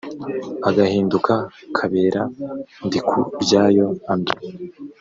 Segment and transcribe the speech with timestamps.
[0.69, 1.33] agahinduka
[1.77, 2.21] kabera
[2.85, 4.37] ndikuryayo andre